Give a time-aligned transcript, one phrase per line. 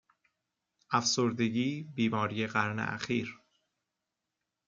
[0.91, 3.39] افسردگی بیماری قرن اخیر